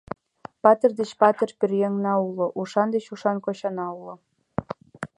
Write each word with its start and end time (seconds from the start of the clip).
Патыр 0.63 0.91
деч 0.99 1.11
патыр 1.21 1.49
пӧръеҥна 1.59 2.13
уло, 2.27 2.45
ушан 2.59 2.87
деч 2.95 3.05
ушан 3.13 3.37
кочана 3.45 3.85
уло. 3.99 4.13